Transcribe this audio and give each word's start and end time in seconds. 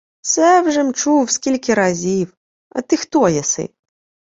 —Се 0.23 0.61
вже-м 0.61 0.93
чув 0.93 1.29
скільки 1.29 1.73
разів. 1.73 2.33
А 2.69 2.81
ти 2.81 2.97
хто 2.97 3.29
єси? 3.29 3.69